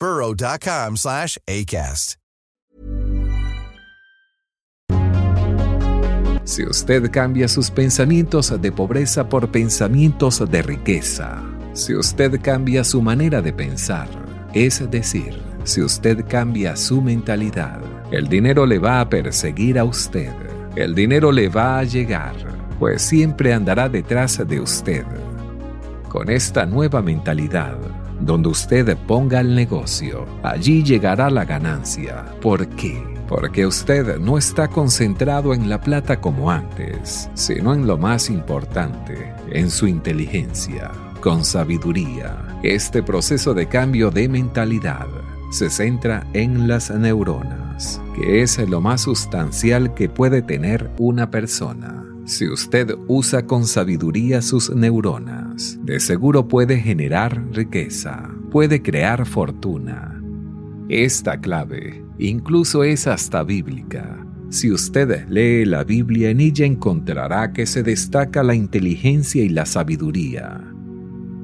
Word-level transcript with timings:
burrow.com 0.00 0.96
slash 0.96 1.38
ACAST. 1.46 2.16
Si 6.48 6.64
usted 6.64 7.10
cambia 7.10 7.46
sus 7.46 7.70
pensamientos 7.70 8.58
de 8.58 8.72
pobreza 8.72 9.28
por 9.28 9.50
pensamientos 9.50 10.42
de 10.50 10.62
riqueza, 10.62 11.42
si 11.74 11.94
usted 11.94 12.40
cambia 12.40 12.84
su 12.84 13.02
manera 13.02 13.42
de 13.42 13.52
pensar, 13.52 14.08
es 14.54 14.90
decir, 14.90 15.42
si 15.64 15.82
usted 15.82 16.24
cambia 16.26 16.74
su 16.74 17.02
mentalidad, 17.02 17.80
el 18.10 18.28
dinero 18.28 18.64
le 18.64 18.78
va 18.78 19.02
a 19.02 19.08
perseguir 19.10 19.78
a 19.78 19.84
usted. 19.84 20.32
El 20.74 20.94
dinero 20.94 21.32
le 21.32 21.50
va 21.50 21.80
a 21.80 21.84
llegar, 21.84 22.34
pues 22.78 23.02
siempre 23.02 23.52
andará 23.52 23.90
detrás 23.90 24.40
de 24.48 24.58
usted. 24.58 25.04
Con 26.08 26.30
esta 26.30 26.64
nueva 26.64 27.02
mentalidad, 27.02 27.76
donde 28.20 28.48
usted 28.48 28.96
ponga 29.06 29.40
el 29.40 29.54
negocio, 29.54 30.26
allí 30.42 30.82
llegará 30.82 31.30
la 31.30 31.44
ganancia. 31.44 32.24
¿Por 32.40 32.66
qué? 32.68 33.02
Porque 33.28 33.66
usted 33.66 34.18
no 34.18 34.38
está 34.38 34.68
concentrado 34.68 35.52
en 35.52 35.68
la 35.68 35.80
plata 35.80 36.20
como 36.20 36.50
antes, 36.50 37.28
sino 37.34 37.74
en 37.74 37.86
lo 37.86 37.98
más 37.98 38.30
importante, 38.30 39.34
en 39.50 39.70
su 39.70 39.86
inteligencia, 39.86 40.90
con 41.20 41.44
sabiduría. 41.44 42.58
Este 42.62 43.02
proceso 43.02 43.54
de 43.54 43.66
cambio 43.66 44.10
de 44.10 44.28
mentalidad 44.28 45.06
se 45.50 45.70
centra 45.70 46.26
en 46.32 46.68
las 46.68 46.90
neuronas, 46.90 48.00
que 48.14 48.42
es 48.42 48.58
lo 48.68 48.80
más 48.80 49.02
sustancial 49.02 49.94
que 49.94 50.08
puede 50.08 50.42
tener 50.42 50.90
una 50.98 51.30
persona. 51.30 52.07
Si 52.28 52.46
usted 52.46 52.94
usa 53.06 53.46
con 53.46 53.64
sabiduría 53.64 54.42
sus 54.42 54.68
neuronas, 54.68 55.78
de 55.82 55.98
seguro 55.98 56.46
puede 56.46 56.76
generar 56.76 57.42
riqueza, 57.54 58.28
puede 58.50 58.82
crear 58.82 59.24
fortuna. 59.24 60.22
Esta 60.90 61.40
clave 61.40 62.04
incluso 62.18 62.84
es 62.84 63.06
hasta 63.06 63.42
bíblica. 63.44 64.26
Si 64.50 64.70
usted 64.70 65.26
lee 65.30 65.64
la 65.64 65.84
Biblia 65.84 66.28
en 66.28 66.40
ella 66.40 66.66
encontrará 66.66 67.54
que 67.54 67.64
se 67.64 67.82
destaca 67.82 68.42
la 68.42 68.54
inteligencia 68.54 69.42
y 69.42 69.48
la 69.48 69.64
sabiduría. 69.64 70.62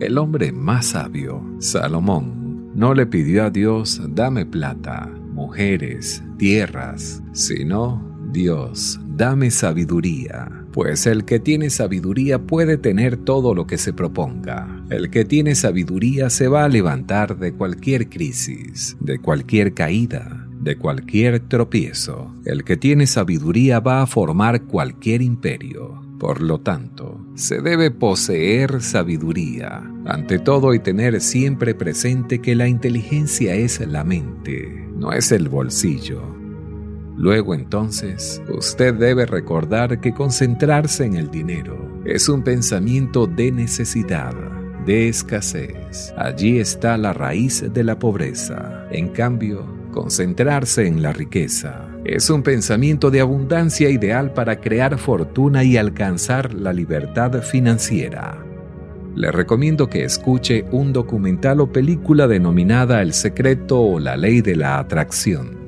El 0.01 0.19
hombre 0.19 0.53
más 0.53 0.89
sabio, 0.89 1.43
Salomón, 1.61 2.73
no 2.75 2.93
le 2.93 3.07
pidió 3.07 3.45
a 3.45 3.51
Dios, 3.51 4.03
dame 4.11 4.45
plata, 4.45 5.11
mujeres, 5.33 6.23
tierras, 6.37 7.23
sino, 7.33 8.19
Dios, 8.33 9.01
dame 9.17 9.51
sabiduría. 9.51 10.64
Pues 10.75 11.07
el 11.07 11.25
que 11.25 11.39
tiene 11.39 11.71
sabiduría 11.71 12.41
puede 12.41 12.77
tener 12.77 13.17
todo 13.17 13.55
lo 13.55 13.65
que 13.65 13.79
se 13.79 13.93
proponga. 13.93 14.83
El 14.91 15.09
que 15.09 15.25
tiene 15.25 15.55
sabiduría 15.55 16.31
se 16.31 16.49
va 16.49 16.65
a 16.65 16.69
levantar 16.69 17.39
de 17.39 17.53
cualquier 17.53 18.09
crisis, 18.09 18.97
de 18.99 19.21
cualquier 19.21 19.73
caída, 19.73 20.49
de 20.61 20.77
cualquier 20.77 21.39
tropiezo. 21.39 22.35
El 22.45 22.65
que 22.65 22.77
tiene 22.77 23.07
sabiduría 23.07 23.79
va 23.79 24.03
a 24.03 24.07
formar 24.09 24.63
cualquier 24.65 25.23
imperio. 25.23 26.03
Por 26.19 26.43
lo 26.43 26.59
tanto, 26.59 27.25
se 27.37 27.61
debe 27.61 27.93
poseer 27.93 28.83
sabiduría, 28.83 29.81
ante 30.07 30.41
todo 30.41 30.75
y 30.75 30.81
tener 30.81 31.21
siempre 31.21 31.77
presente 31.77 32.41
que 32.41 32.57
la 32.57 32.67
inteligencia 32.67 33.55
es 33.55 33.79
la 33.87 34.03
mente, 34.03 34.89
no 34.97 35.13
es 35.13 35.31
el 35.31 35.49
bolsillo. 35.49 36.44
Luego 37.17 37.55
entonces, 37.55 38.43
usted 38.49 38.95
debe 38.95 39.25
recordar 39.25 40.01
que 40.01 40.13
concentrarse 40.13 41.05
en 41.05 41.15
el 41.15 41.31
dinero 41.31 42.03
es 42.05 42.29
un 42.29 42.43
pensamiento 42.43 43.27
de 43.27 43.53
necesidad, 43.53 44.35
de 44.85 45.09
escasez. 45.09 46.13
Allí 46.17 46.59
está 46.59 46.99
la 46.99 47.13
raíz 47.13 47.65
de 47.73 47.85
la 47.85 47.99
pobreza. 47.99 48.87
En 48.91 49.09
cambio, 49.09 49.65
concentrarse 49.93 50.87
en 50.87 51.03
la 51.03 51.13
riqueza 51.13 51.89
es 52.05 52.29
un 52.29 52.43
pensamiento 52.43 53.11
de 53.11 53.21
abundancia 53.21 53.89
ideal 53.89 54.33
para 54.33 54.61
crear 54.61 54.99
fortuna 54.99 55.65
y 55.65 55.77
alcanzar 55.77 56.53
la 56.53 56.73
libertad 56.73 57.41
financiera. 57.43 58.45
Le 59.15 59.31
recomiendo 59.31 59.89
que 59.89 60.05
escuche 60.05 60.67
un 60.73 60.93
documental 60.93 61.61
o 61.61 61.73
película 61.73 62.27
denominada 62.27 63.01
El 63.01 63.15
secreto 63.15 63.81
o 63.81 64.01
la 64.01 64.17
ley 64.17 64.43
de 64.43 64.57
la 64.57 64.79
atracción. 64.81 65.64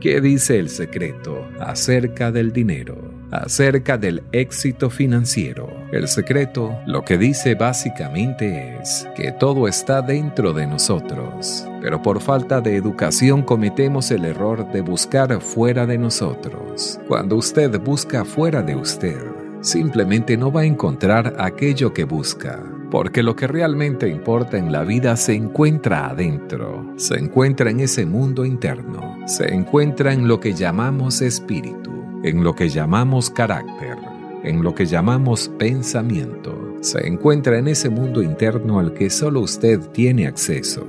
¿Qué 0.00 0.20
dice 0.20 0.60
el 0.60 0.68
secreto 0.68 1.48
acerca 1.58 2.30
del 2.30 2.52
dinero? 2.52 2.96
Acerca 3.32 3.98
del 3.98 4.22
éxito 4.30 4.90
financiero. 4.90 5.68
El 5.90 6.06
secreto 6.06 6.78
lo 6.86 7.04
que 7.04 7.18
dice 7.18 7.56
básicamente 7.56 8.76
es 8.80 9.08
que 9.16 9.32
todo 9.32 9.66
está 9.66 10.00
dentro 10.00 10.52
de 10.52 10.68
nosotros, 10.68 11.66
pero 11.82 12.00
por 12.00 12.20
falta 12.20 12.60
de 12.60 12.76
educación 12.76 13.42
cometemos 13.42 14.12
el 14.12 14.24
error 14.24 14.70
de 14.70 14.82
buscar 14.82 15.40
fuera 15.40 15.84
de 15.84 15.98
nosotros. 15.98 17.00
Cuando 17.08 17.34
usted 17.34 17.80
busca 17.80 18.24
fuera 18.24 18.62
de 18.62 18.76
usted, 18.76 19.18
simplemente 19.62 20.36
no 20.36 20.52
va 20.52 20.60
a 20.60 20.66
encontrar 20.66 21.34
aquello 21.40 21.92
que 21.92 22.04
busca, 22.04 22.62
porque 22.90 23.22
lo 23.22 23.36
que 23.36 23.46
realmente 23.46 24.08
importa 24.08 24.56
en 24.56 24.72
la 24.72 24.84
vida 24.84 25.16
se 25.16 25.34
encuentra 25.34 26.08
adentro, 26.08 26.92
se 26.96 27.18
encuentra 27.18 27.70
en 27.70 27.80
ese 27.80 28.06
mundo 28.06 28.44
interno, 28.44 29.16
se 29.26 29.54
encuentra 29.54 30.12
en 30.12 30.26
lo 30.26 30.40
que 30.40 30.54
llamamos 30.54 31.20
espíritu, 31.20 31.92
en 32.22 32.42
lo 32.42 32.54
que 32.54 32.68
llamamos 32.68 33.30
carácter, 33.30 33.96
en 34.42 34.62
lo 34.62 34.74
que 34.74 34.86
llamamos 34.86 35.50
pensamiento, 35.58 36.76
se 36.80 37.06
encuentra 37.06 37.58
en 37.58 37.68
ese 37.68 37.90
mundo 37.90 38.22
interno 38.22 38.78
al 38.78 38.94
que 38.94 39.10
solo 39.10 39.40
usted 39.40 39.80
tiene 39.92 40.26
acceso. 40.26 40.86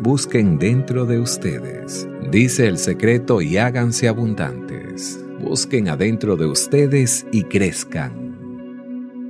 Busquen 0.00 0.58
dentro 0.58 1.06
de 1.06 1.18
ustedes, 1.18 2.08
dice 2.30 2.66
el 2.68 2.78
secreto, 2.78 3.42
y 3.42 3.58
háganse 3.58 4.08
abundantes. 4.08 5.24
Busquen 5.40 5.88
adentro 5.88 6.36
de 6.36 6.46
ustedes 6.46 7.26
y 7.32 7.44
crezcan. 7.44 8.21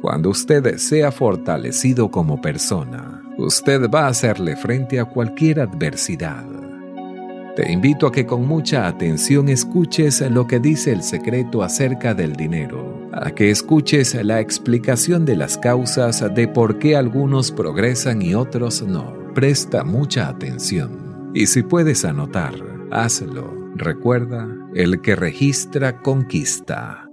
Cuando 0.03 0.31
usted 0.31 0.79
sea 0.79 1.13
fortalecido 1.13 2.11
como 2.11 2.41
persona, 2.43 3.23
usted 3.39 3.89
va 3.89 4.07
a 4.07 4.09
hacerle 4.09 4.57
frente 4.57 4.99
a 4.99 5.05
cualquier 5.05 5.61
adversidad. 5.61 6.45
Te 7.55 7.71
invito 7.71 8.09
a 8.09 8.13
que 8.13 8.27
con 8.27 8.45
mucha 8.45 8.89
atención 8.89 9.49
escuches 9.49 10.21
lo 10.23 10.49
que 10.49 10.59
dice 10.59 10.91
el 10.91 11.05
secreto 11.05 11.63
acerca 11.63 12.15
del 12.15 12.33
dinero, 12.33 13.09
a 13.13 13.31
que 13.31 13.51
escuches 13.51 14.13
la 14.25 14.41
explicación 14.41 15.25
de 15.25 15.37
las 15.37 15.57
causas 15.57 16.25
de 16.35 16.49
por 16.49 16.81
qué 16.81 16.97
algunos 16.97 17.53
progresan 17.53 18.23
y 18.23 18.35
otros 18.35 18.83
no. 18.83 19.15
Presta 19.35 19.85
mucha 19.85 20.29
atención 20.29 21.31
y 21.33 21.47
si 21.47 21.63
puedes 21.63 22.05
anotar, 22.05 22.55
hazlo. 22.91 23.63
Recuerda, 23.77 24.49
el 24.75 25.01
que 25.01 25.15
registra 25.15 26.03
conquista. 26.03 27.12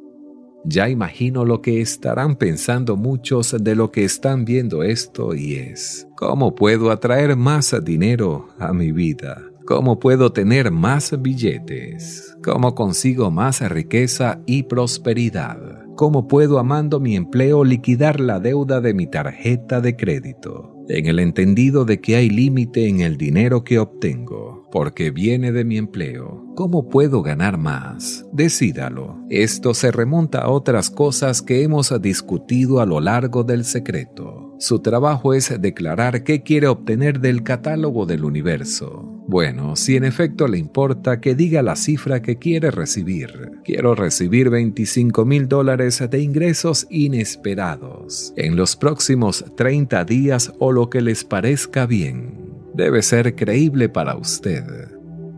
Ya 0.65 0.89
imagino 0.89 1.45
lo 1.45 1.61
que 1.61 1.81
estarán 1.81 2.35
pensando 2.35 2.97
muchos 2.97 3.55
de 3.59 3.75
lo 3.75 3.91
que 3.91 4.03
están 4.03 4.45
viendo 4.45 4.83
esto 4.83 5.33
y 5.33 5.55
es, 5.55 6.07
¿cómo 6.17 6.53
puedo 6.53 6.91
atraer 6.91 7.35
más 7.35 7.75
dinero 7.83 8.49
a 8.59 8.73
mi 8.73 8.91
vida? 8.91 9.41
¿Cómo 9.65 9.99
puedo 9.99 10.31
tener 10.33 10.71
más 10.71 11.21
billetes? 11.21 12.35
¿Cómo 12.43 12.73
consigo 12.73 13.29
más 13.29 13.61
riqueza 13.69 14.41
y 14.47 14.63
prosperidad? 14.63 15.85
¿Cómo 15.95 16.27
puedo, 16.27 16.59
amando 16.59 16.99
mi 16.99 17.15
empleo, 17.15 17.63
liquidar 17.63 18.19
la 18.19 18.39
deuda 18.39 18.81
de 18.81 18.93
mi 18.93 19.05
tarjeta 19.05 19.79
de 19.79 19.95
crédito? 19.95 20.75
En 20.87 21.05
el 21.05 21.19
entendido 21.19 21.85
de 21.85 22.01
que 22.01 22.15
hay 22.15 22.29
límite 22.29 22.87
en 22.87 23.01
el 23.01 23.15
dinero 23.17 23.63
que 23.63 23.77
obtengo, 23.77 24.58
porque 24.71 25.11
viene 25.11 25.51
de 25.51 25.63
mi 25.65 25.77
empleo. 25.77 26.45
¿Cómo 26.55 26.89
puedo 26.89 27.21
ganar 27.21 27.57
más? 27.57 28.25
Decídalo. 28.33 29.17
Esto 29.29 29.73
se 29.73 29.91
remonta 29.91 30.39
a 30.39 30.49
otras 30.49 30.89
cosas 30.89 31.41
que 31.41 31.63
hemos 31.63 31.93
discutido 32.01 32.81
a 32.81 32.85
lo 32.85 32.99
largo 32.99 33.43
del 33.43 33.65
secreto. 33.65 34.55
Su 34.59 34.79
trabajo 34.79 35.33
es 35.33 35.61
declarar 35.61 36.23
qué 36.23 36.43
quiere 36.43 36.67
obtener 36.67 37.21
del 37.21 37.43
catálogo 37.43 38.05
del 38.05 38.25
universo. 38.25 39.19
Bueno, 39.25 39.75
si 39.75 39.95
en 39.95 40.03
efecto 40.03 40.47
le 40.47 40.57
importa 40.57 41.21
que 41.21 41.35
diga 41.35 41.61
la 41.61 41.75
cifra 41.75 42.21
que 42.21 42.37
quiere 42.39 42.71
recibir. 42.71 43.51
Quiero 43.63 43.93
recibir 43.95 44.49
25 44.49 45.23
mil 45.23 45.47
dólares 45.47 46.03
de 46.09 46.19
ingresos 46.19 46.87
inesperados 46.89 48.33
en 48.35 48.55
los 48.55 48.75
próximos 48.75 49.45
30 49.55 50.03
días 50.03 50.51
o 50.57 50.71
lo 50.71 50.89
que 50.89 51.01
les 51.01 51.23
parezca 51.23 51.85
bien. 51.85 52.38
Debe 52.79 53.01
ser 53.01 53.35
creíble 53.35 53.89
para 53.89 54.15
usted. 54.15 54.63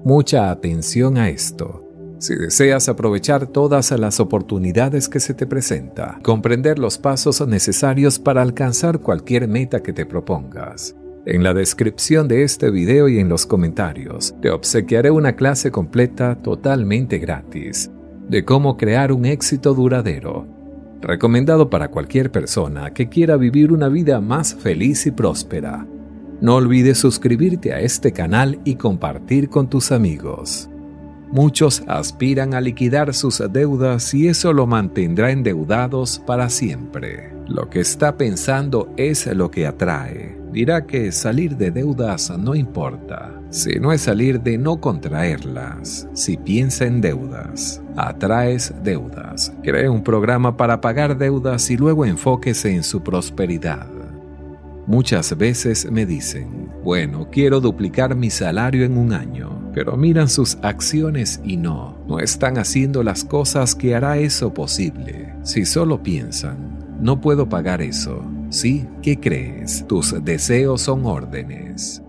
Mucha 0.06 0.52
atención 0.52 1.18
a 1.18 1.30
esto. 1.30 1.90
Si 2.20 2.36
deseas 2.36 2.88
aprovechar 2.88 3.48
todas 3.48 3.90
las 4.00 4.20
oportunidades 4.20 5.10
que 5.10 5.20
se 5.20 5.34
te 5.34 5.48
presenta, 5.48 6.20
comprender 6.22 6.78
los 6.78 7.00
pasos 7.00 7.42
necesarios 7.48 8.20
para 8.20 8.44
alcanzar 8.44 9.00
cualquier 9.00 9.48
meta 9.48 9.82
que 9.82 9.92
te 9.92 10.06
propongas, 10.06 10.96
en 11.26 11.42
la 11.42 11.56
descripción 11.56 12.28
de 12.28 12.44
este 12.44 12.70
video 12.70 13.10
y 13.10 13.18
en 13.18 13.28
los 13.28 13.48
comentarios 13.48 14.36
te 14.40 14.52
obsequiaré 14.52 15.10
una 15.10 15.36
clase 15.36 15.72
completa 15.72 16.36
totalmente 16.36 17.18
gratis 17.18 17.90
de 18.30 18.46
cómo 18.46 18.78
crear 18.78 19.12
un 19.12 19.26
éxito 19.26 19.74
duradero, 19.74 20.46
recomendado 21.02 21.72
para 21.72 21.88
cualquier 21.88 22.32
persona 22.32 22.94
que 22.94 23.10
quiera 23.10 23.36
vivir 23.36 23.72
una 23.72 23.90
vida 23.90 24.22
más 24.22 24.54
feliz 24.54 25.08
y 25.08 25.12
próspera. 25.12 25.88
No 26.42 26.56
olvides 26.56 26.98
suscribirte 26.98 27.74
a 27.74 27.80
este 27.80 28.12
canal 28.12 28.60
y 28.66 28.76
compartir 28.76 29.50
con 29.50 29.70
tus 29.70 29.92
amigos. 29.92 30.70
Muchos 31.32 31.84
aspiran 31.88 32.54
a 32.54 32.62
liquidar 32.62 33.14
sus 33.14 33.42
deudas 33.52 34.14
y 34.14 34.28
eso 34.28 34.52
lo 34.52 34.68
mantendrá 34.68 35.32
endeudados 35.32 36.20
para 36.26 36.50
siempre. 36.50 37.34
Lo 37.48 37.70
que 37.70 37.80
está 37.80 38.18
pensando 38.18 38.92
es 38.98 39.28
lo 39.28 39.50
que 39.50 39.66
atrae 39.66 40.42
dirá 40.52 40.86
que 40.86 41.12
salir 41.12 41.56
de 41.56 41.72
deudas 41.72 42.32
no 42.38 42.56
importa, 42.56 43.32
si 43.50 43.80
no 43.80 43.92
es 43.92 44.02
salir 44.02 44.42
de 44.42 44.58
no 44.58 44.80
contraerlas. 44.80 46.08
Si 46.14 46.38
piensa 46.38 46.86
en 46.86 47.02
deudas, 47.02 47.82
atraes 47.96 48.74
deudas. 48.84 49.54
Cree 49.64 49.90
un 49.90 50.04
programa 50.04 50.58
para 50.58 50.82
pagar 50.82 51.18
deudas 51.18 51.70
y 51.72 51.78
luego 51.78 52.06
enfóquese 52.06 52.74
en 52.74 52.84
su 52.84 53.02
prosperidad. 53.02 53.88
Muchas 54.92 55.38
veces 55.38 55.90
me 55.90 56.06
dicen, 56.06 56.70
bueno, 56.84 57.30
quiero 57.32 57.62
duplicar 57.62 58.16
mi 58.16 58.30
salario 58.30 58.84
en 58.84 58.98
un 58.98 59.14
año, 59.14 59.72
pero 59.74 59.96
miran 59.96 60.28
sus 60.28 60.58
acciones 60.62 61.40
y 61.46 61.56
no, 61.56 61.98
no 62.08 62.20
están 62.20 62.58
haciendo 62.58 63.02
las 63.02 63.24
cosas 63.24 63.74
que 63.74 63.96
hará 63.96 64.18
eso 64.18 64.54
posible. 64.54 65.34
Si 65.44 65.66
solo 65.66 66.04
piensan, 66.04 66.78
no 67.00 67.22
puedo 67.22 67.48
pagar 67.48 67.82
eso, 67.82 68.22
Sí, 68.52 68.86
¿qué 69.02 69.18
crees? 69.18 69.88
Tus 69.88 70.14
deseos 70.26 70.82
son 70.82 71.06
órdenes. 71.06 72.04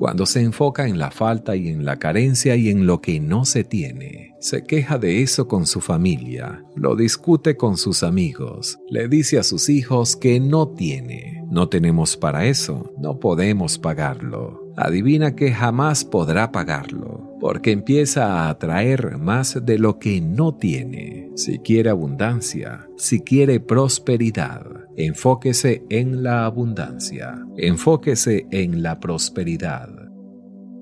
Cuando 0.00 0.26
se 0.26 0.40
enfoca 0.40 0.88
en 0.88 0.98
la 0.98 1.12
falta 1.12 1.54
y 1.54 1.68
en 1.68 1.84
la 1.84 2.00
carencia 2.00 2.56
y 2.56 2.68
en 2.68 2.84
lo 2.84 3.00
que 3.00 3.20
no 3.20 3.44
se 3.44 3.62
tiene, 3.62 4.34
se 4.40 4.64
queja 4.64 4.98
de 4.98 5.22
eso 5.22 5.46
con 5.46 5.66
su 5.66 5.80
familia, 5.80 6.64
lo 6.74 6.96
discute 6.96 7.56
con 7.56 7.76
sus 7.76 8.02
amigos, 8.02 8.80
le 8.90 9.06
dice 9.06 9.38
a 9.38 9.44
sus 9.44 9.68
hijos 9.68 10.16
que 10.16 10.40
no 10.40 10.66
tiene. 10.66 11.37
No 11.50 11.68
tenemos 11.68 12.16
para 12.16 12.44
eso, 12.46 12.92
no 12.98 13.18
podemos 13.18 13.78
pagarlo. 13.78 14.72
Adivina 14.76 15.34
que 15.34 15.52
jamás 15.52 16.04
podrá 16.04 16.52
pagarlo 16.52 17.28
porque 17.40 17.70
empieza 17.70 18.26
a 18.26 18.50
atraer 18.50 19.16
más 19.18 19.64
de 19.64 19.78
lo 19.78 19.98
que 19.98 20.20
no 20.20 20.54
tiene. 20.54 21.30
Si 21.36 21.58
quiere 21.60 21.90
abundancia, 21.90 22.88
si 22.96 23.20
quiere 23.20 23.60
prosperidad, 23.60 24.64
enfóquese 24.96 25.84
en 25.88 26.22
la 26.22 26.44
abundancia, 26.44 27.44
enfóquese 27.56 28.46
en 28.50 28.82
la 28.82 28.98
prosperidad. 29.00 29.88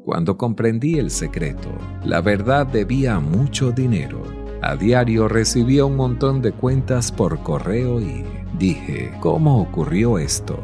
Cuando 0.04 0.36
comprendí 0.36 0.98
el 0.98 1.10
secreto, 1.10 1.68
la 2.04 2.20
verdad 2.20 2.66
debía 2.66 3.18
mucho 3.20 3.72
dinero. 3.72 4.45
A 4.62 4.74
diario 4.74 5.28
recibía 5.28 5.84
un 5.84 5.96
montón 5.96 6.40
de 6.40 6.52
cuentas 6.52 7.12
por 7.12 7.42
correo 7.42 8.00
y 8.00 8.24
dije, 8.58 9.12
¿cómo 9.20 9.60
ocurrió 9.60 10.18
esto? 10.18 10.58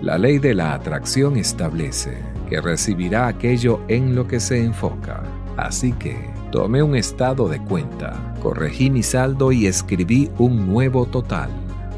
La 0.00 0.18
ley 0.18 0.38
de 0.38 0.54
la 0.54 0.74
atracción 0.74 1.36
establece 1.36 2.18
que 2.48 2.60
recibirá 2.60 3.28
aquello 3.28 3.80
en 3.88 4.14
lo 4.14 4.26
que 4.26 4.40
se 4.40 4.64
enfoca. 4.64 5.22
Así 5.56 5.92
que 5.92 6.30
tomé 6.50 6.82
un 6.82 6.96
estado 6.96 7.48
de 7.48 7.62
cuenta, 7.62 8.34
corregí 8.42 8.90
mi 8.90 9.02
saldo 9.02 9.52
y 9.52 9.66
escribí 9.66 10.30
un 10.38 10.66
nuevo 10.66 11.06
total. 11.06 11.50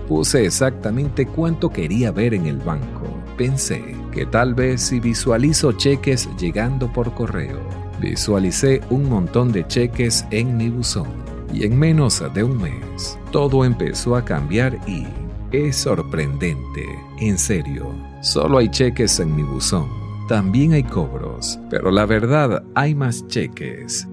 Puse 0.09 0.45
exactamente 0.45 1.27
cuánto 1.27 1.71
quería 1.71 2.11
ver 2.11 2.35
en 2.35 2.47
el 2.47 2.59
banco. 2.59 3.07
Pensé 3.39 3.97
que 4.13 4.27
tal 4.27 4.55
vez 4.55 4.83
si 4.83 5.01
visualizo 5.01 5.73
cheques 5.73 6.29
llegando 6.37 6.93
por 6.93 7.15
correo, 7.15 7.84
visualicé 8.01 8.81
un 8.91 9.09
montón 9.09 9.53
de 9.53 9.67
cheques 9.67 10.27
en 10.31 10.57
mi 10.57 10.69
buzón. 10.69 11.09
Y 11.53 11.65
en 11.65 11.79
menos 11.79 12.23
de 12.35 12.43
un 12.43 12.61
mes, 12.61 13.19
todo 13.31 13.65
empezó 13.65 14.17
a 14.17 14.25
cambiar 14.25 14.79
y 14.89 15.07
es 15.53 15.77
sorprendente. 15.77 16.85
En 17.21 17.39
serio, 17.39 17.89
solo 18.23 18.59
hay 18.59 18.69
cheques 18.69 19.21
en 19.21 19.37
mi 19.37 19.43
buzón 19.43 20.05
también 20.27 20.73
hay 20.73 20.85
cobros, 20.85 21.61
pero 21.69 21.91
la 21.91 22.07
verdad 22.07 22.65
hay 22.75 22.95
más 22.95 23.27
cheques. 23.29 24.09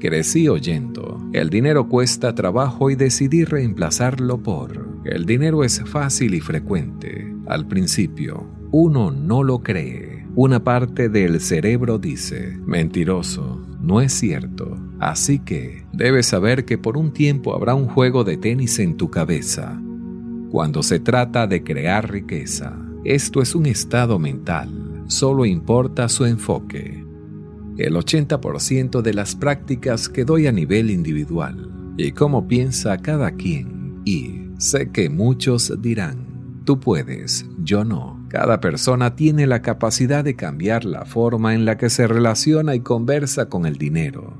Crecí 0.00 0.48
oyendo, 0.48 1.18
el 1.34 1.50
dinero 1.50 1.86
cuesta 1.88 2.34
trabajo 2.34 2.88
y 2.88 2.94
decidí 2.94 3.44
reemplazarlo 3.44 4.42
por, 4.42 4.88
el 5.04 5.26
dinero 5.26 5.62
es 5.62 5.82
fácil 5.84 6.34
y 6.34 6.40
frecuente. 6.40 7.30
Al 7.46 7.66
principio, 7.66 8.46
uno 8.70 9.10
no 9.10 9.42
lo 9.42 9.62
cree. 9.62 10.13
Una 10.36 10.64
parte 10.64 11.08
del 11.08 11.40
cerebro 11.40 11.98
dice, 11.98 12.58
mentiroso, 12.66 13.64
no 13.80 14.00
es 14.00 14.12
cierto. 14.12 14.76
Así 14.98 15.38
que 15.38 15.84
debes 15.92 16.26
saber 16.26 16.64
que 16.64 16.78
por 16.78 16.96
un 16.96 17.12
tiempo 17.12 17.54
habrá 17.54 17.74
un 17.74 17.86
juego 17.86 18.24
de 18.24 18.36
tenis 18.36 18.78
en 18.78 18.96
tu 18.96 19.10
cabeza. 19.10 19.80
Cuando 20.50 20.82
se 20.82 21.00
trata 21.00 21.46
de 21.46 21.62
crear 21.62 22.10
riqueza, 22.10 22.76
esto 23.04 23.42
es 23.42 23.54
un 23.54 23.66
estado 23.66 24.18
mental 24.18 24.84
solo 25.06 25.44
importa 25.44 26.08
su 26.08 26.24
enfoque. 26.24 27.04
El 27.76 27.94
80% 27.94 29.02
de 29.02 29.14
las 29.14 29.34
prácticas 29.34 30.08
que 30.08 30.24
doy 30.24 30.46
a 30.46 30.52
nivel 30.52 30.90
individual 30.90 31.94
y 31.96 32.12
cómo 32.12 32.46
piensa 32.46 32.96
cada 32.98 33.32
quien. 33.32 34.02
Y 34.04 34.48
sé 34.58 34.90
que 34.90 35.08
muchos 35.08 35.72
dirán, 35.80 36.62
tú 36.64 36.78
puedes, 36.78 37.46
yo 37.58 37.84
no. 37.84 38.13
Cada 38.34 38.60
persona 38.60 39.14
tiene 39.14 39.46
la 39.46 39.62
capacidad 39.62 40.24
de 40.24 40.34
cambiar 40.34 40.84
la 40.84 41.04
forma 41.04 41.54
en 41.54 41.64
la 41.64 41.78
que 41.78 41.88
se 41.88 42.08
relaciona 42.08 42.74
y 42.74 42.80
conversa 42.80 43.48
con 43.48 43.64
el 43.64 43.76
dinero. 43.76 44.36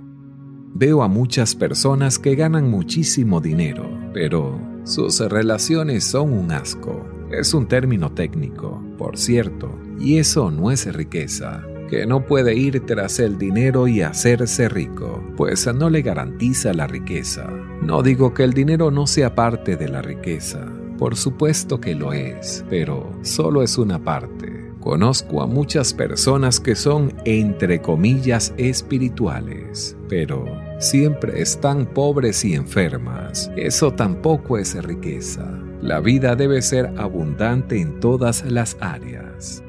Veo 0.75 1.05
a 1.05 1.09
muchas 1.09 1.55
personas 1.55 2.19
que 2.19 2.35
ganan 2.35 2.69
muchísimo 2.69 3.41
dinero, 3.41 3.89
pero 4.13 4.61
sus 4.83 5.21
relaciones 5.21 6.03
son 6.03 6.33
un 6.33 6.51
asco. 6.51 7.07
Es 7.31 7.55
un 7.55 7.69
término 7.69 8.11
técnico, 8.11 8.83
por 8.99 9.17
cierto, 9.17 9.71
y 10.01 10.19
eso 10.19 10.51
no 10.51 10.73
es 10.73 10.93
riqueza, 10.93 11.63
que 11.89 12.05
no 12.05 12.27
puede 12.27 12.57
ir 12.57 12.85
tras 12.87 13.21
el 13.21 13.39
dinero 13.39 13.87
y 13.87 14.03
hacerse 14.03 14.69
rico, 14.69 15.23
pues 15.37 15.73
no 15.73 15.89
le 15.89 16.03
garantiza 16.03 16.75
la 16.75 16.89
riqueza. 16.89 17.49
No 17.81 18.03
digo 18.03 18.35
que 18.35 18.43
el 18.43 18.55
dinero 18.55 18.91
no 18.91 19.07
sea 19.07 19.37
parte 19.37 19.77
de 19.77 19.89
la 19.89 20.03
riqueza, 20.03 20.67
por 21.05 21.17
supuesto 21.17 21.83
que 21.83 21.95
lo 21.95 22.15
es, 22.15 22.65
pero 22.71 23.13
solo 23.21 23.63
es 23.63 23.77
una 23.77 24.03
parte. 24.03 24.73
Conozco 24.81 25.43
a 25.43 25.47
muchas 25.47 25.93
personas 25.93 26.59
que 26.59 26.75
son, 26.75 27.13
entre 27.27 27.83
comillas, 27.83 28.55
espirituales, 28.57 29.99
pero 30.09 30.47
siempre 30.79 31.43
están 31.43 31.85
pobres 31.85 32.43
y 32.47 32.55
enfermas. 32.55 33.51
Eso 33.55 33.91
tampoco 33.93 34.57
es 34.57 34.83
riqueza. 34.83 35.47
La 35.83 36.01
vida 36.01 36.37
debe 36.37 36.63
ser 36.63 36.91
abundante 36.97 37.79
en 37.79 38.01
todas 38.01 38.43
las 38.51 38.79
áreas. 38.81 39.63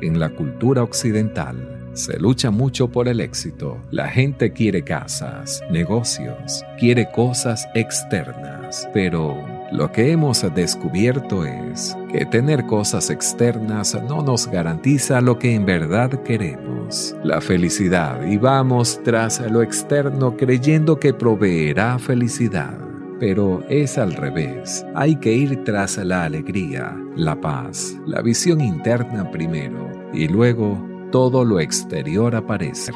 En 0.00 0.18
la 0.18 0.30
cultura 0.30 0.82
occidental, 0.82 1.76
Se 1.92 2.18
lucha 2.20 2.52
mucho 2.52 2.88
por 2.88 3.08
el 3.08 3.20
éxito. 3.20 3.76
La 3.90 4.08
gente 4.08 4.52
quiere 4.52 4.84
casas, 4.84 5.60
negocios, 5.72 6.64
quiere 6.78 7.10
cosas 7.10 7.66
externas, 7.74 8.88
pero 8.94 9.49
lo 9.72 9.92
que 9.92 10.10
hemos 10.10 10.44
descubierto 10.54 11.44
es 11.44 11.96
que 12.10 12.26
tener 12.26 12.66
cosas 12.66 13.08
externas 13.10 13.96
no 14.08 14.22
nos 14.22 14.48
garantiza 14.48 15.20
lo 15.20 15.38
que 15.38 15.54
en 15.54 15.64
verdad 15.64 16.10
queremos, 16.22 17.14
la 17.22 17.40
felicidad, 17.40 18.26
y 18.26 18.36
vamos 18.36 19.00
tras 19.04 19.40
lo 19.50 19.62
externo 19.62 20.36
creyendo 20.36 20.98
que 20.98 21.14
proveerá 21.14 21.98
felicidad. 21.98 22.78
Pero 23.20 23.62
es 23.68 23.98
al 23.98 24.14
revés, 24.14 24.84
hay 24.94 25.16
que 25.16 25.32
ir 25.32 25.62
tras 25.62 25.98
la 25.98 26.24
alegría, 26.24 26.96
la 27.16 27.38
paz, 27.38 27.96
la 28.06 28.22
visión 28.22 28.60
interna 28.60 29.30
primero, 29.30 29.90
y 30.12 30.26
luego 30.26 30.82
todo 31.12 31.44
lo 31.44 31.60
exterior 31.60 32.34
aparece. 32.34 32.92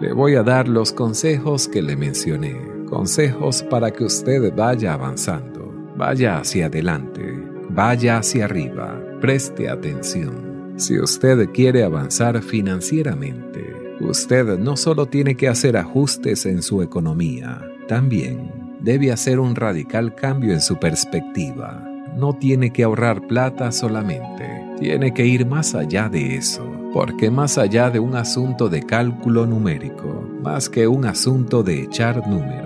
Le 0.00 0.12
voy 0.12 0.34
a 0.34 0.42
dar 0.42 0.68
los 0.68 0.92
consejos 0.92 1.66
que 1.66 1.80
le 1.80 1.96
mencioné, 1.96 2.60
consejos 2.90 3.62
para 3.62 3.90
que 3.90 4.04
usted 4.04 4.54
vaya 4.54 4.92
avanzando, 4.92 5.55
vaya 5.96 6.38
hacia 6.38 6.66
adelante, 6.66 7.42
vaya 7.70 8.18
hacia 8.18 8.44
arriba, 8.44 9.00
preste 9.20 9.68
atención. 9.68 10.74
Si 10.76 10.98
usted 10.98 11.50
quiere 11.52 11.84
avanzar 11.84 12.42
financieramente, 12.42 13.96
usted 14.00 14.58
no 14.58 14.76
solo 14.76 15.06
tiene 15.06 15.36
que 15.36 15.48
hacer 15.48 15.76
ajustes 15.76 16.44
en 16.46 16.62
su 16.62 16.82
economía, 16.82 17.62
también 17.88 18.50
debe 18.80 19.10
hacer 19.10 19.40
un 19.40 19.54
radical 19.56 20.14
cambio 20.14 20.52
en 20.52 20.60
su 20.60 20.76
perspectiva. 20.76 21.82
No 22.14 22.34
tiene 22.34 22.70
que 22.72 22.84
ahorrar 22.84 23.26
plata 23.26 23.72
solamente, 23.72 24.48
tiene 24.78 25.14
que 25.14 25.26
ir 25.26 25.46
más 25.46 25.74
allá 25.74 26.08
de 26.08 26.36
eso 26.36 26.76
porque 26.96 27.30
más 27.30 27.58
allá 27.58 27.90
de 27.90 27.98
un 27.98 28.16
asunto 28.16 28.70
de 28.70 28.82
cálculo 28.82 29.44
numérico, 29.44 30.26
más 30.42 30.70
que 30.70 30.88
un 30.88 31.04
asunto 31.04 31.62
de 31.62 31.82
echar 31.82 32.26
números, 32.26 32.65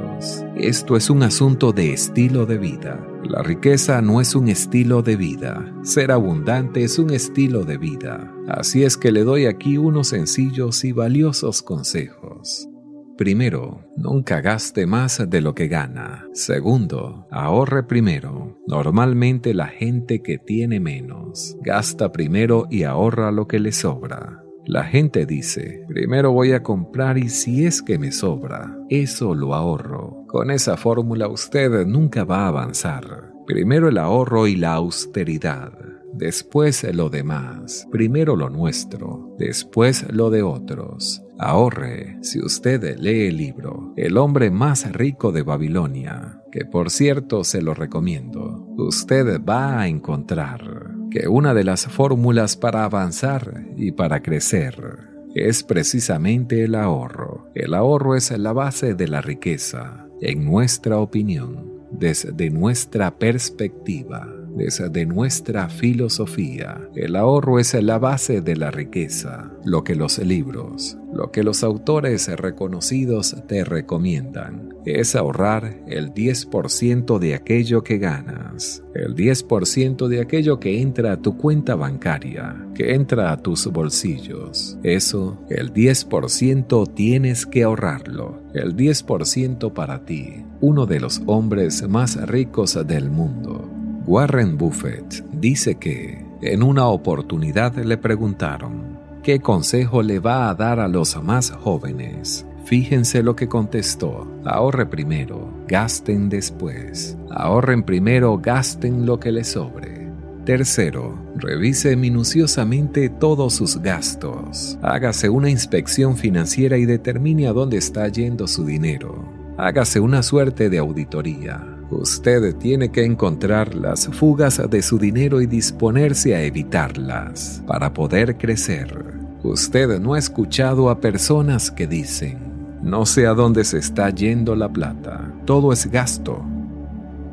esto 0.57 0.97
es 0.97 1.09
un 1.11 1.23
asunto 1.23 1.73
de 1.73 1.93
estilo 1.93 2.47
de 2.47 2.59
vida. 2.59 3.07
La 3.25 3.43
riqueza 3.43 4.03
no 4.03 4.21
es 4.21 4.35
un 4.35 4.49
estilo 4.49 5.03
de 5.03 5.17
vida, 5.17 5.73
ser 5.83 6.11
abundante 6.13 6.85
es 6.85 6.99
un 6.99 7.11
estilo 7.11 7.65
de 7.65 7.79
vida. 7.79 8.35
Así 8.49 8.85
es 8.85 8.97
que 8.97 9.13
le 9.13 9.25
doy 9.25 9.47
aquí 9.47 9.79
unos 9.79 10.09
sencillos 10.09 10.85
y 10.85 10.93
valiosos 10.93 11.63
consejos. 11.63 12.69
Primero, 13.17 13.85
nunca 13.97 14.41
gaste 14.41 14.87
más 14.87 15.23
de 15.29 15.41
lo 15.43 15.55
que 15.55 15.69
gana. 15.69 16.27
Segundo, 16.33 17.27
ahorre 17.31 17.83
primero. 17.83 18.59
Normalmente 18.67 19.53
la 19.53 19.67
gente 19.67 20.23
que 20.23 20.39
tiene 20.39 20.81
menos 20.81 21.57
gasta 21.61 22.13
primero 22.13 22.67
y 22.71 22.85
ahorra 22.85 23.31
lo 23.31 23.47
que 23.47 23.59
le 23.59 23.73
sobra. 23.73 24.43
La 24.67 24.85
gente 24.85 25.27
dice, 25.27 25.85
primero 25.89 26.33
voy 26.33 26.53
a 26.53 26.63
comprar 26.63 27.19
y 27.19 27.29
si 27.29 27.65
es 27.65 27.83
que 27.83 27.99
me 27.99 28.13
sobra, 28.13 28.77
eso 28.89 29.35
lo 29.35 29.55
ahorro. 29.55 30.25
Con 30.29 30.51
esa 30.51 30.77
fórmula 30.77 31.29
usted 31.29 31.87
nunca 31.87 32.25
va 32.25 32.45
a 32.45 32.49
avanzar. 32.49 33.33
Primero 33.47 33.89
el 33.89 33.99
ahorro 33.99 34.47
y 34.47 34.57
la 34.57 34.75
austeridad 34.75 35.73
después 36.13 36.85
lo 36.95 37.09
demás, 37.09 37.87
primero 37.91 38.37
lo 38.37 38.51
nuestro, 38.51 39.35
después 39.39 40.07
lo 40.13 40.31
de 40.31 40.43
otros. 40.43 41.23
Ahorre 41.39 42.19
si 42.21 42.39
usted 42.41 42.99
lee 42.99 43.29
el 43.29 43.39
libro 43.39 43.95
El 43.97 44.19
hombre 44.19 44.51
más 44.51 44.93
rico 44.93 45.33
de 45.33 45.43
Babilonia, 45.43 46.43
que 46.53 46.65
por 46.65 46.91
cierto 46.91 47.45
se 47.45 47.63
lo 47.63 47.75
recomiendo. 47.75 48.67
Usted 48.77 49.43
va 49.43 49.81
a 49.81 49.89
encontrar 49.89 50.90
que 51.11 51.29
una 51.29 51.55
de 51.55 51.65
las 51.65 51.87
fórmulas 51.87 52.57
para 52.57 52.85
avanzar 52.85 53.65
y 53.77 53.93
para 53.93 54.23
crecer 54.23 54.99
es 55.35 55.63
precisamente 55.63 56.65
el 56.65 56.75
ahorro. 56.75 57.51
El 57.55 57.75
ahorro 57.75 58.17
es 58.17 58.31
la 58.31 58.53
base 58.53 58.95
de 58.95 59.09
la 59.09 59.21
riqueza, 59.21 60.07
en 60.21 60.45
nuestra 60.45 60.99
opinión, 60.99 61.71
desde 61.91 62.51
nuestra 62.51 63.19
perspectiva 63.19 64.40
de 64.61 65.07
nuestra 65.07 65.71
filosofía. 65.71 66.79
El 66.95 67.17
ahorro 67.17 67.59
es 67.59 67.73
la 67.83 67.99
base 67.99 68.43
de 68.43 68.57
la 68.57 68.71
riqueza, 68.71 69.51
lo 69.65 69.85
que 69.85 69.95
los 69.95 70.19
libros, 70.19 70.99
lo 71.15 71.31
que 71.31 71.43
los 71.43 71.65
autores 71.65 72.29
reconocidos 72.29 73.37
te 73.49 73.65
recomiendan 73.65 74.75
es 74.85 75.17
ahorrar 75.17 75.83
el 75.87 76.13
10% 76.13 77.19
de 77.19 77.35
aquello 77.35 77.83
que 77.83 77.99
ganas, 77.99 78.83
el 78.95 79.15
10% 79.15 80.09
de 80.09 80.21
aquello 80.21 80.61
que 80.61 80.81
entra 80.81 81.13
a 81.13 81.17
tu 81.17 81.39
cuenta 81.39 81.75
bancaria, 81.75 82.55
que 82.75 82.95
entra 82.95 83.33
a 83.33 83.39
tus 83.39 83.67
bolsillos. 83.67 84.79
Eso, 84.83 85.39
el 85.49 85.73
10% 85.73 86.95
tienes 86.95 87.47
que 87.47 87.63
ahorrarlo, 87.63 88.43
el 88.53 88.77
10% 88.77 89.73
para 89.73 90.05
ti, 90.05 90.45
uno 90.61 90.85
de 90.85 91.01
los 91.01 91.23
hombres 91.27 91.87
más 91.89 92.17
ricos 92.29 92.79
del 92.87 93.11
mundo. 93.11 93.80
Warren 94.11 94.59
Buffett 94.59 95.25
dice 95.31 95.77
que 95.77 96.27
en 96.43 96.65
una 96.65 96.89
oportunidad 96.89 97.77
le 97.77 97.97
preguntaron, 97.97 98.99
¿qué 99.23 99.39
consejo 99.39 100.03
le 100.03 100.19
va 100.19 100.51
a 100.51 100.55
dar 100.57 100.81
a 100.81 100.89
los 100.89 101.23
más 101.23 101.53
jóvenes? 101.53 102.45
Fíjense 102.65 103.23
lo 103.23 103.37
que 103.37 103.47
contestó, 103.47 104.27
ahorre 104.45 104.87
primero, 104.87 105.49
gasten 105.69 106.29
después. 106.29 107.17
Ahorren 107.31 107.85
primero, 107.85 108.37
gasten 108.39 109.07
lo 109.07 109.21
que 109.21 109.31
les 109.31 109.47
sobre. 109.47 110.11
Tercero, 110.45 111.17
revise 111.37 111.95
minuciosamente 111.95 113.11
todos 113.11 113.55
sus 113.55 113.79
gastos. 113.79 114.77
Hágase 114.83 115.29
una 115.29 115.51
inspección 115.51 116.17
financiera 116.17 116.79
y 116.79 116.85
determine 116.85 117.47
a 117.47 117.53
dónde 117.53 117.77
está 117.77 118.09
yendo 118.09 118.49
su 118.49 118.65
dinero. 118.65 119.25
Hágase 119.57 120.01
una 120.01 120.25
suerte 120.25 120.69
de 120.69 120.79
auditoría 120.79 121.77
Usted 121.91 122.55
tiene 122.57 122.91
que 122.91 123.05
encontrar 123.05 123.75
las 123.75 124.07
fugas 124.07 124.63
de 124.71 124.81
su 124.81 124.97
dinero 124.97 125.41
y 125.41 125.47
disponerse 125.47 126.37
a 126.37 126.43
evitarlas 126.43 127.63
para 127.67 127.93
poder 127.93 128.39
crecer. 128.39 128.97
Usted 129.43 129.99
no 129.99 130.15
ha 130.15 130.19
escuchado 130.19 130.89
a 130.89 131.01
personas 131.01 131.71
que 131.71 131.89
dicen, 131.89 132.39
no 132.83 133.07
sé 133.07 133.27
a 133.27 133.35
dónde 133.35 133.65
se 133.65 133.79
está 133.79 134.09
yendo 134.11 134.55
la 134.55 134.73
plata, 134.73 135.35
todo 135.45 135.73
es 135.73 135.91
gasto. 135.91 136.39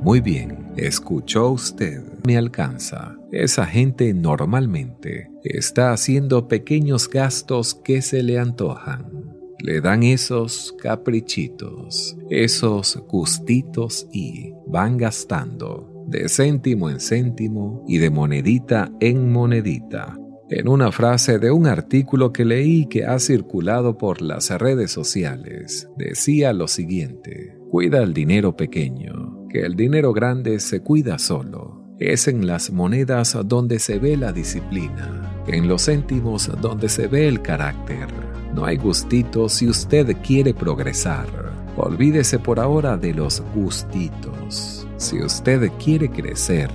Muy 0.01 0.21
bien, 0.21 0.71
escuchó 0.75 1.51
usted, 1.51 2.01
me 2.25 2.35
alcanza. 2.35 3.15
Esa 3.31 3.65
gente 3.65 4.11
normalmente 4.13 5.29
está 5.43 5.91
haciendo 5.91 6.47
pequeños 6.47 7.07
gastos 7.09 7.75
que 7.75 8.01
se 8.01 8.23
le 8.23 8.39
antojan 8.39 9.16
le 9.59 9.81
dan 9.81 10.03
esos 10.03 10.75
caprichitos, 10.81 12.17
esos 12.29 13.03
gustitos 13.07 14.07
y 14.11 14.53
van 14.67 14.97
gastando 14.97 15.97
de 16.07 16.29
céntimo 16.29 16.89
en 16.89 16.99
céntimo 16.99 17.83
y 17.87 17.97
de 17.97 18.09
monedita 18.09 18.91
en 18.99 19.31
monedita. 19.31 20.17
En 20.49 20.69
una 20.69 20.93
frase 20.93 21.39
de 21.39 21.51
un 21.51 21.67
artículo 21.67 22.31
que 22.31 22.45
leí 22.45 22.85
que 22.85 23.05
ha 23.05 23.19
circulado 23.19 23.97
por 23.97 24.21
las 24.21 24.49
redes 24.49 24.91
sociales, 24.91 25.89
decía 25.97 26.53
lo 26.53 26.69
siguiente, 26.69 27.57
cuida 27.69 28.01
el 28.01 28.13
dinero 28.13 28.55
pequeño, 28.55 29.45
que 29.49 29.61
el 29.61 29.75
dinero 29.75 30.13
grande 30.13 30.61
se 30.61 30.81
cuida 30.81 31.19
solo. 31.19 31.83
Es 31.99 32.29
en 32.29 32.47
las 32.47 32.71
monedas 32.71 33.37
donde 33.45 33.79
se 33.79 33.99
ve 33.99 34.15
la 34.15 34.31
disciplina, 34.31 35.43
en 35.47 35.67
los 35.67 35.85
céntimos 35.85 36.49
donde 36.61 36.87
se 36.87 37.07
ve 37.07 37.27
el 37.27 37.41
carácter 37.41 38.26
no 38.57 38.65
hay 38.65 38.77
gustitos 38.77 39.53
si 39.53 39.69
usted 39.69 40.17
quiere 40.23 40.51
progresar. 40.51 41.27
Olvídese 41.75 42.39
por 42.39 42.59
ahora 42.59 42.97
de 42.97 43.13
los 43.13 43.43
gustitos. 43.53 44.87
Si 44.97 45.21
usted 45.21 45.71
quiere 45.77 46.09
crecer, 46.09 46.71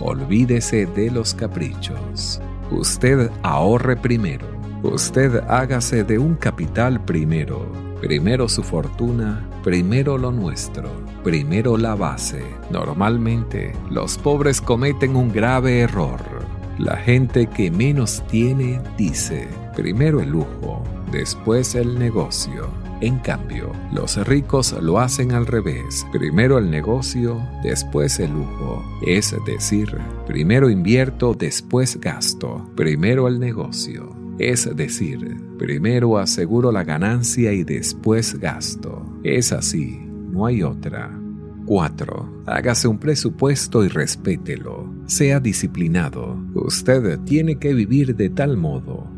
olvídese 0.00 0.86
de 0.86 1.08
los 1.08 1.32
caprichos. 1.32 2.42
Usted 2.72 3.30
ahorre 3.44 3.94
primero. 3.94 4.44
Usted 4.82 5.44
hágase 5.48 6.02
de 6.02 6.18
un 6.18 6.34
capital 6.34 7.00
primero. 7.04 7.64
Primero 8.00 8.48
su 8.48 8.64
fortuna, 8.64 9.48
primero 9.62 10.18
lo 10.18 10.32
nuestro, 10.32 10.90
primero 11.22 11.76
la 11.76 11.94
base. 11.94 12.42
Normalmente, 12.72 13.72
los 13.88 14.18
pobres 14.18 14.60
cometen 14.60 15.14
un 15.14 15.30
grave 15.30 15.78
error. 15.78 16.20
La 16.76 16.96
gente 16.96 17.46
que 17.46 17.70
menos 17.70 18.24
tiene 18.28 18.80
dice, 18.96 19.46
primero 19.76 20.20
el 20.20 20.30
lujo, 20.30 20.82
después 21.10 21.74
el 21.74 21.98
negocio. 21.98 22.68
En 23.00 23.18
cambio, 23.18 23.72
los 23.92 24.16
ricos 24.26 24.74
lo 24.80 25.00
hacen 25.00 25.32
al 25.32 25.46
revés. 25.46 26.06
Primero 26.12 26.58
el 26.58 26.70
negocio, 26.70 27.40
después 27.62 28.20
el 28.20 28.32
lujo. 28.32 28.84
Es 29.06 29.34
decir, 29.46 29.96
primero 30.26 30.68
invierto, 30.68 31.34
después 31.34 31.98
gasto. 31.98 32.70
Primero 32.76 33.26
el 33.26 33.40
negocio. 33.40 34.14
Es 34.38 34.74
decir, 34.76 35.36
primero 35.58 36.18
aseguro 36.18 36.72
la 36.72 36.84
ganancia 36.84 37.52
y 37.52 37.64
después 37.64 38.38
gasto. 38.38 39.04
Es 39.22 39.52
así, 39.52 39.98
no 40.30 40.46
hay 40.46 40.62
otra. 40.62 41.10
4. 41.66 42.42
Hágase 42.46 42.88
un 42.88 42.98
presupuesto 42.98 43.84
y 43.84 43.88
respételo. 43.88 44.92
Sea 45.06 45.40
disciplinado. 45.40 46.36
Usted 46.54 47.20
tiene 47.20 47.58
que 47.58 47.74
vivir 47.74 48.16
de 48.16 48.28
tal 48.28 48.56
modo 48.56 49.09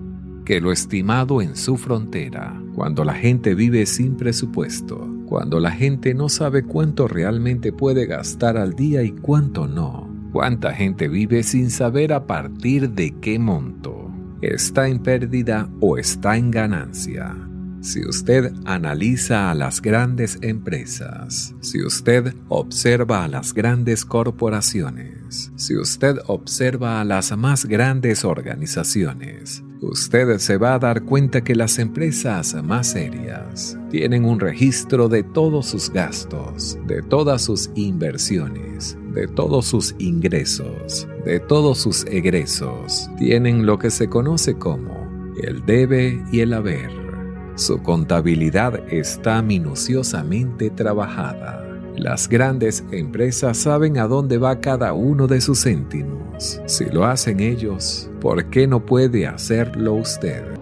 que 0.45 0.61
lo 0.61 0.73
estimado 0.73 1.43
en 1.43 1.57
su 1.57 1.77
frontera. 1.77 2.61
Cuando 2.75 3.05
la 3.05 3.15
gente 3.15 3.55
vive 3.55 3.87
sin 3.87 4.17
presupuesto, 4.17 5.09
cuando 5.27 5.61
la 5.61 5.71
gente 5.71 6.15
no 6.15 6.29
sabe 6.29 6.65
cuánto 6.65 7.09
realmente 7.09 7.73
puede 7.73 8.07
gastar 8.07 8.57
al 8.57 8.75
día 8.75 9.03
y 9.03 9.13
cuánto 9.13 9.67
no. 9.67 10.11
Cuánta 10.33 10.73
gente 10.73 11.09
vive 11.09 11.43
sin 11.43 11.71
saber 11.71 12.13
a 12.13 12.27
partir 12.27 12.91
de 12.91 13.15
qué 13.21 13.39
monto. 13.39 14.11
¿Está 14.41 14.89
en 14.89 14.99
pérdida 14.99 15.69
o 15.81 15.99
está 15.99 16.37
en 16.37 16.51
ganancia? 16.51 17.37
Si 17.83 18.01
usted 18.07 18.53
analiza 18.65 19.51
a 19.51 19.55
las 19.55 19.83
grandes 19.83 20.39
empresas, 20.41 21.55
si 21.61 21.85
usted 21.85 22.35
observa 22.49 23.25
a 23.25 23.29
las 23.29 23.53
grandes 23.53 24.05
corporaciones, 24.05 25.51
si 25.57 25.77
usted 25.77 26.19
observa 26.29 27.01
a 27.01 27.05
las 27.05 27.37
más 27.37 27.67
grandes 27.67 28.25
organizaciones, 28.25 29.65
usted 29.83 30.39
se 30.39 30.57
va 30.57 30.75
a 30.75 30.79
dar 30.79 31.03
cuenta 31.03 31.43
que 31.43 31.55
las 31.55 31.79
empresas 31.79 32.55
más 32.65 32.89
serias 32.89 33.77
tienen 33.91 34.25
un 34.25 34.41
registro 34.41 35.09
de 35.09 35.23
todos 35.23 35.67
sus 35.67 35.91
gastos, 35.91 36.79
de 36.87 37.03
todas 37.03 37.43
sus 37.43 37.71
inversiones, 37.75 38.97
de 39.13 39.29
todos 39.29 39.67
sus 39.67 39.95
ingresos, 39.99 41.07
de 41.25 41.41
todos 41.41 41.79
sus 41.79 42.07
egresos. 42.07 43.11
Tienen 43.19 43.67
lo 43.67 43.79
que 43.79 43.91
se 43.91 44.09
conoce 44.09 44.55
como 44.55 45.35
el 45.43 45.65
debe 45.67 46.25
y 46.33 46.41
el 46.41 46.55
haber 46.55 47.03
su 47.55 47.83
contabilidad 47.83 48.81
está 48.91 49.43
minuciosamente 49.43 50.71
trabajada. 50.71 51.62
Las 51.97 52.29
grandes 52.29 52.85
empresas 52.91 53.59
saben 53.59 53.99
a 53.99 54.07
dónde 54.07 54.39
va 54.39 54.61
cada 54.61 54.95
uno 54.95 55.27
de 55.27 55.41
sus 55.41 55.63
céntimos. 55.63 56.61
Si 56.67 56.87
lo 56.87 57.05
hacen 57.05 57.41
ellos, 57.41 58.11
¿por 58.21 58.47
qué 58.47 58.67
no 58.67 58.85
puede 58.85 59.27
hacerlo 59.27 59.95
usted? 59.95 60.62